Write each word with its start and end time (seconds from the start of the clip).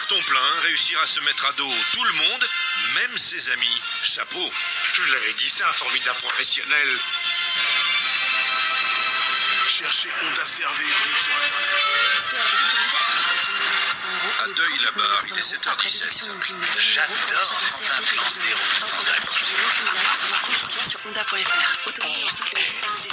carton 0.00 0.22
plein, 0.22 0.60
réussir 0.62 0.98
à 1.00 1.06
se 1.06 1.20
mettre 1.20 1.44
à 1.46 1.52
dos 1.52 1.72
tout 1.92 2.04
le 2.04 2.12
monde, 2.12 2.48
même 2.94 3.18
ses 3.18 3.50
amis. 3.50 3.82
Chapeau. 4.02 4.52
Je 4.94 5.02
vous 5.02 5.12
l'avais 5.12 5.32
dit, 5.34 5.48
c'est 5.48 5.64
un 5.64 5.72
formidable 5.72 6.18
professionnel. 6.20 6.88
Cherchez 9.68 10.08
Honda 10.22 10.42
CRV 10.42 10.84
hybride 10.84 11.20
sur 11.20 11.34
Internet. 11.36 11.80
À 14.40 14.46
Deuil-la-Barre, 14.48 15.22
il 15.28 15.38
est 15.38 15.54
7h17. 15.54 16.04
J'adore 16.78 17.60
quand 17.60 17.92
un 17.92 18.02
plan 18.02 18.30
se 18.30 18.40
déroule 18.40 18.78
sans 18.78 19.00
sur 20.88 21.00
honda.fr. 21.06 21.34
Et 21.34 22.26
sécurité, 22.28 22.86
des 23.02 23.12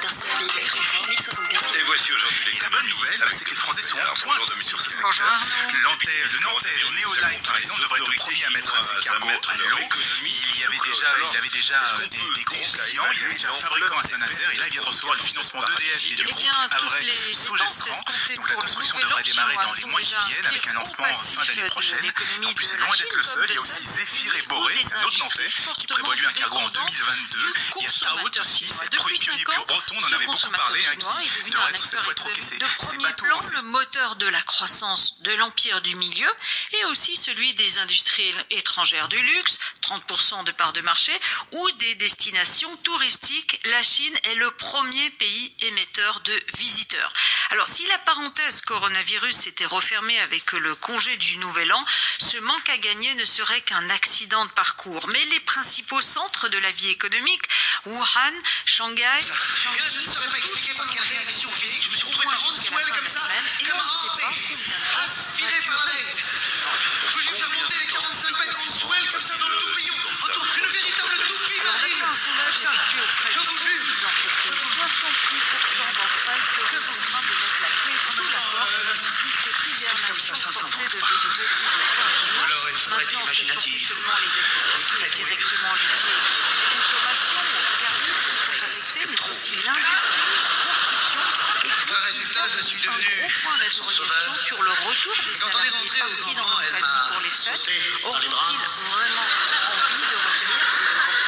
d'un 0.00 0.14
CRV 0.14 0.44
hybride 0.44 0.70
confort, 0.70 1.06
1075 1.08 1.49
Et 1.49 1.49
voici 1.90 2.12
aujourd'hui 2.12 2.44
les 2.46 2.56
Et 2.56 2.60
la 2.62 2.70
bonne 2.70 2.86
nouvelle, 2.86 3.20
c'est 3.34 3.44
que 3.44 3.50
les 3.50 3.56
Français 3.56 3.82
sont 3.82 3.98
en 3.98 4.14
pointe. 4.14 4.62
Sur 4.62 4.80
ce 4.80 4.90
secteur. 4.90 5.10
Le 5.10 5.82
Nantais, 5.82 6.22
le 6.30 6.38
Néoline, 6.94 7.42
par 7.42 7.56
exemple, 7.56 7.80
devrait 7.82 7.98
être 7.98 8.10
le 8.10 8.16
premier 8.16 8.44
à 8.44 8.50
mettre 8.50 8.84
ses 8.84 9.00
cargos 9.00 9.28
à 9.28 9.56
l'eau. 9.56 9.88
Il 10.22 10.60
y 10.60 10.64
avait 10.64 10.78
déjà, 10.84 11.06
il 11.18 11.36
avait 11.36 11.48
déjà 11.48 11.80
des, 12.10 12.30
des 12.34 12.44
gros 12.44 12.62
clients, 12.62 13.04
il 13.12 13.20
y 13.20 13.24
avait 13.24 13.34
déjà 13.34 13.50
un 13.50 13.54
fabricant 13.54 13.98
à 13.98 14.02
Saint-Nazaire, 14.04 14.49
recevoir 15.00 15.16
le 15.16 15.22
financement 15.22 15.60
d'EDF 15.62 16.04
et 16.04 16.08
du 16.08 16.14
Eh 16.20 16.24
groupe 16.24 16.36
dépenses 16.36 17.32
Sogestran. 17.32 18.02
Donc 18.36 18.48
la 18.50 18.54
construction 18.56 18.98
devrait 18.98 19.22
démarrer 19.22 19.54
dans 19.56 19.72
les 19.74 19.84
mois 19.86 20.00
qui 20.00 20.14
viennent, 20.28 20.46
avec 20.46 20.66
un 20.68 20.72
lancement 20.74 21.04
en 21.06 21.14
fin 21.14 21.44
d'année 21.46 21.62
de 21.62 21.68
prochaine. 21.68 22.12
En 22.44 22.52
plus, 22.52 22.66
c'est 22.66 22.76
loin 22.78 22.96
d'être 22.96 23.16
le 23.16 23.22
seul, 23.22 23.46
il 23.48 23.54
y 23.54 23.56
a 23.56 23.60
aussi 23.60 23.84
Zéphyr 23.84 24.34
et 24.36 24.42
Boré, 24.42 24.74
c'est 24.82 24.94
un 24.94 25.02
autre 25.04 25.18
Nantais, 25.18 25.48
qui 25.78 25.86
prévoit 25.86 26.14
lui 26.14 26.26
un 26.26 26.32
cargo 26.32 26.56
en 26.56 26.60
fortement 26.60 26.86
2022. 26.86 27.52
Il 27.78 27.82
y 27.82 27.86
a 27.86 27.90
consommateurs 27.90 28.42
aussi, 28.44 28.64
c'est 28.66 28.84
le 28.92 28.98
premier 28.98 29.18
pionnier 29.18 29.44
breton, 29.44 29.94
on 30.00 30.04
en 30.04 30.12
avait 30.12 30.26
beaucoup 30.26 30.50
parlé, 30.50 30.80
hein, 30.86 30.96
qui 31.22 31.28
devenu 31.28 31.50
devrait 31.50 31.70
être 31.70 31.84
cette 31.84 32.00
fois. 32.00 32.14
C'est 32.40 32.58
de 32.58 32.64
c'est 32.66 32.76
premier 32.76 33.04
bateau, 33.04 33.24
plan, 33.24 33.42
c'est- 33.42 33.56
le 33.56 33.62
moteur 33.62 34.16
de 34.16 34.26
la 34.26 34.42
croissance 34.42 35.20
de 35.22 35.32
l'empire 35.32 35.80
du 35.82 35.94
milieu 35.96 36.30
et 36.72 36.84
aussi 36.86 37.16
celui 37.16 37.54
des 37.54 37.78
industries 37.78 38.34
étrangères 38.50 39.08
du 39.08 39.20
luxe, 39.20 39.58
30% 39.82 40.42
de 40.44 40.52
part 40.52 40.72
de 40.72 40.80
marché, 40.82 41.18
ou 41.52 41.70
des 41.72 41.94
destinations 41.96 42.74
touristiques. 42.78 43.60
La 43.64 43.82
Chine 43.82 44.14
est 44.24 44.34
le 44.34 44.50
premier 44.52 44.89
pays 45.18 45.54
émetteur 45.60 46.20
de 46.20 46.42
visiteurs. 46.58 47.12
Alors, 47.50 47.68
si 47.68 47.84
la 47.86 47.98
parenthèse 47.98 48.60
coronavirus 48.62 49.36
s'était 49.36 49.66
refermée 49.66 50.18
avec 50.20 50.52
le 50.52 50.74
congé 50.76 51.16
du 51.16 51.36
Nouvel 51.38 51.72
An, 51.72 51.84
ce 52.18 52.38
manque 52.38 52.68
à 52.68 52.78
gagner 52.78 53.14
ne 53.14 53.24
serait 53.24 53.60
qu'un 53.62 53.90
accident 53.90 54.44
de 54.44 54.50
parcours. 54.52 55.08
Mais 55.08 55.24
les 55.26 55.40
principaux 55.40 56.00
centres 56.00 56.48
de 56.48 56.58
la 56.58 56.70
vie 56.70 56.90
économique, 56.90 57.42
Wuhan, 57.86 58.34
Shanghai, 58.64 59.02
Et 59.02 59.04
là, 59.04 59.16
je 59.90 59.98
ne 59.98 60.14
saurais 60.14 60.28
pas 60.28 60.38
expliquer 60.38 60.74
par 60.74 60.86
quelle 60.90 61.02
réaction 61.02 61.50
physique 61.50 61.82
je 61.82 61.90
me 61.90 61.96
suis 61.96 62.06
retrouvé 62.06 62.26
par 62.26 62.44
en 62.44 62.52
swell 62.52 62.86
comme 62.86 63.08
ça, 63.08 63.20
comme 63.66 63.78
un 63.78 65.04
aspiré 65.04 65.58
par 65.66 65.86
la 65.86 65.92
tête. 65.92 66.19
Alors, 80.92 82.68
il 82.70 82.76
faudrait 82.76 83.02
être 83.04 83.20
imaginatif. 83.22 83.92
directement 85.10 85.74
consommation, 86.74 87.40
aux 88.50 88.64
affectés, 88.64 89.06
mais 89.08 89.20
aussi 89.30 89.56
l'industrie, 89.56 90.40
la 91.90 91.98
résultat, 92.06 92.46
je 92.48 92.58
suis 92.64 92.80
devenu 92.80 93.30
sauveur. 93.70 94.34
sur 94.34 94.62
le 94.62 94.70
retour 94.70 95.12
des 95.14 95.38
Quand 95.38 95.50
on 95.54 95.62
est 95.62 95.70
rentré 95.70 96.02
au 96.02 96.08
partis 96.08 96.34
dans 96.34 96.42
grand 96.42 96.50
leur 96.50 96.62
elle 96.62 96.72
m'a 96.80 96.88
sauté 97.30 97.78
dans 98.02 98.18
les 98.18 98.28
bras. 98.28 98.52
de 98.52 98.56
revenir 100.16 100.60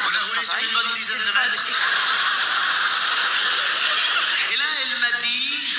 On 0.03 0.15
a 0.15 0.19
roulé 0.19 0.43
sur 0.43 0.57
une 0.57 0.73
bonne 0.73 0.93
dizaine 0.93 1.25
de 1.25 1.31
mètres. 1.31 1.63
Et 4.51 4.55
là, 4.57 4.65
elle 4.81 4.99
m'a 4.99 5.11
dit 5.19 5.75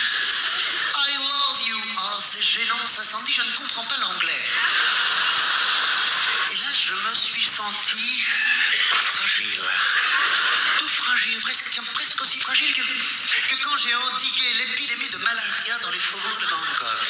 I 0.97 1.17
love 1.17 1.63
you. 1.67 1.79
Oh, 1.97 2.21
c'est 2.21 2.43
gênant, 2.43 2.87
ça 2.87 3.03
s'en 3.05 3.23
dit, 3.23 3.33
je 3.33 3.43
ne 3.43 3.57
comprends 3.57 3.85
pas 3.85 3.97
l'anglais. 3.99 4.45
Et 6.53 6.57
là, 6.57 6.73
je 6.73 6.95
me 6.95 7.15
fragile. 9.05 9.63
Tout 10.79 10.89
fragile, 10.89 11.41
presque, 11.41 11.65
tiens, 11.71 11.83
presque 11.95 12.21
aussi 12.23 12.39
fragile 12.41 12.73
que, 12.75 12.83
que 12.83 13.63
quand 13.65 13.77
j'ai 13.77 13.95
endigué 13.95 14.53
l'épidémie 14.59 15.09
de 15.09 15.19
malaria 15.19 15.79
dans 15.83 15.91
les 15.91 15.99
faubourgs 15.99 16.41
de 16.41 16.47
Bangkok. 16.47 17.09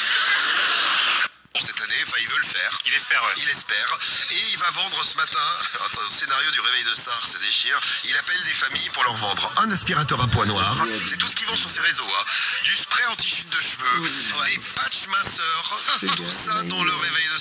Cette 1.57 1.79
année, 1.81 1.95
enfin, 2.05 2.17
il 2.19 2.27
veut 2.27 2.37
le 2.37 2.43
faire. 2.45 2.79
Il 2.85 2.93
espère, 2.93 3.23
ouais. 3.23 3.31
Il 3.37 3.49
espère. 3.49 3.97
Et 4.31 4.41
il 4.51 4.57
va 4.57 4.69
vendre 4.71 5.01
ce 5.03 5.15
matin, 5.15 5.39
attends, 5.85 6.01
le 6.01 6.09
scénario 6.13 6.51
du 6.51 6.59
réveil 6.59 6.83
de 6.83 6.93
star, 6.93 7.19
ça 7.25 7.39
déchire. 7.39 7.79
Il 8.03 8.15
appelle 8.17 8.43
des 8.43 8.53
familles 8.53 8.89
pour 8.89 9.03
leur 9.03 9.15
vendre 9.15 9.51
un 9.57 9.71
aspirateur 9.71 10.21
à 10.21 10.27
poids 10.27 10.45
noir. 10.45 10.75
C'est 10.85 11.17
tout 11.17 11.27
ce 11.27 11.35
qu'ils 11.35 11.47
vendent 11.47 11.57
sur 11.57 11.69
ses 11.69 11.79
réseaux. 11.79 12.05
hein. 12.19 12.23
Du 12.65 12.75
spray 12.75 13.05
anti-chute 13.05 13.49
de 13.49 13.61
cheveux, 13.61 14.09
des 14.47 14.59
patchs 14.75 15.07
minceurs. 15.07 15.79
Tout 16.17 16.31
ça 16.31 16.61
dans 16.63 16.83
le 16.83 16.93
réveil 16.93 17.27
de 17.33 17.34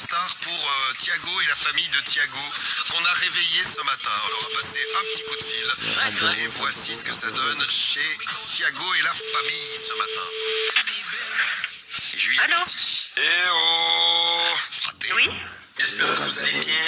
Thiago 1.15 1.41
et 1.43 1.47
la 1.47 1.55
famille 1.55 1.89
de 1.91 2.01
Thiago 2.01 2.41
qu'on 2.91 3.05
a 3.05 3.13
réveillé 3.13 3.63
ce 3.63 3.81
matin. 3.83 4.11
On 4.25 4.29
leur 4.31 4.47
a 4.47 4.49
passé 4.57 4.85
un 4.97 5.03
petit 5.03 5.23
coup 5.23 5.37
de 5.37 5.45
fil. 5.45 6.43
Et 6.43 6.47
voici 6.49 6.97
ce 6.97 7.05
que 7.05 7.13
ça 7.13 7.31
donne 7.31 7.65
chez 7.71 8.01
Thiago 8.47 8.95
et 8.95 9.03
la 9.03 9.13
famille 9.13 9.79
ce 9.79 9.93
matin. 9.93 10.27
Et 12.15 12.19
Julie 12.19 12.39
est 12.39 12.49
partie. 12.49 13.11
Eh 13.17 13.21
oh 13.53 14.55
Fraté. 14.73 15.13
Oui 15.15 15.31
J'espère 15.79 16.09
que 16.09 16.21
vous 16.21 16.39
allez 16.41 16.59
bien. 16.59 16.85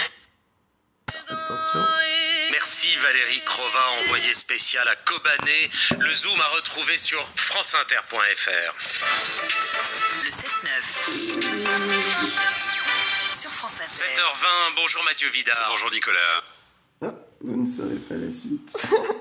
Merci 2.50 2.96
Valérie 2.96 3.44
Crova, 3.44 3.90
envoyé 4.02 4.34
spécial 4.34 4.88
à 4.88 4.96
Kobané. 4.96 5.70
Le 6.00 6.12
Zoom 6.12 6.40
a 6.40 6.48
retrouvé 6.48 6.98
sur 6.98 7.24
franceinter.fr. 7.36 8.74
Le 10.24 10.30
7-9. 10.30 11.25
Sur 13.96 14.04
France 14.04 14.12
Inter. 14.12 14.22
7h20, 14.22 14.74
bonjour 14.76 15.04
Mathieu 15.04 15.28
Vidard. 15.30 15.68
Bonjour 15.70 15.90
Nicolas. 15.90 16.44
Ah, 17.00 17.14
vous 17.40 17.56
ne 17.56 17.66
savez 17.66 17.96
pas 17.96 18.16
la 18.16 18.30
suite. 18.30 18.76